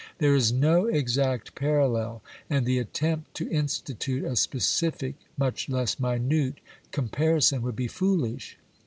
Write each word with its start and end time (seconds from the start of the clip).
There 0.17 0.33
is 0.35 0.51
no 0.51 0.87
exact 0.87 1.53
parallel, 1.53 2.23
and 2.49 2.65
the 2.65 2.79
attempt 2.79 3.35
to 3.35 3.47
institute 3.51 4.23
a 4.23 4.35
specific, 4.35 5.13
much 5.37 5.69
less 5.69 5.99
minute, 5.99 6.57
comparison 6.91 7.61
would 7.61 7.75
be 7.75 7.87
foolish. 7.87 8.57